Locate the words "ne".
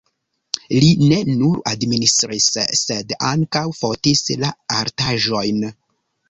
1.01-1.19